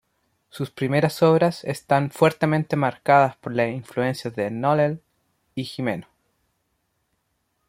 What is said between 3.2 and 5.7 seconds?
por las influencias de Nonell y